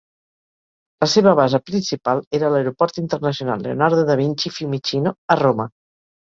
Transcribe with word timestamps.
La 1.03 1.07
seva 1.11 1.33
base 1.39 1.59
principal 1.67 2.21
era 2.37 2.49
l'aeroport 2.55 2.97
internacional 3.03 3.67
Leonardo 3.67 4.01
da 4.09 4.17
Vinci-Fiumicino, 4.23 5.15
a 5.37 5.39
Roma. 5.45 5.69